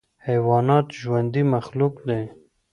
حیوانات 0.27 0.85
ژوندی 1.01 1.43
مخلوق 1.53 1.95
دی. 2.07 2.23